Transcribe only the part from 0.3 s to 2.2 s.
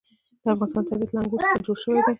د افغانستان طبیعت له انګور څخه جوړ شوی دی.